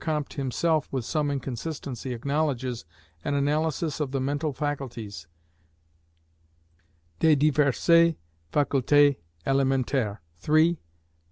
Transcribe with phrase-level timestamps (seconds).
[0.01, 2.85] Comte himself, with some inconsistency, acknowledges)
[3.23, 5.27] an analysis of the mental faculties,
[7.19, 8.15] "des diverses
[8.51, 10.17] facultés élémentaires,"
[10.49, 10.79] (iii.